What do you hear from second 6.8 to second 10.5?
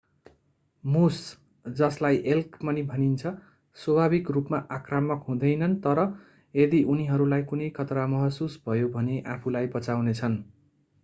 उनीहरूलाई कुनै खतरा महसुस भयो भने आफूलाई बचाउनेछन्।